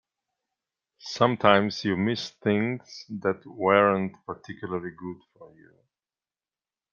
Sometimes 0.97 1.85
you 1.85 1.95
miss 1.95 2.31
things 2.31 3.05
that 3.07 3.45
weren't 3.45 4.15
particularly 4.25 4.89
good 4.89 5.17
for 5.37 5.53
you. 5.53 5.77